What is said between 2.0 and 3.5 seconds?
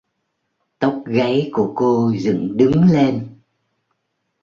dựng đứng lên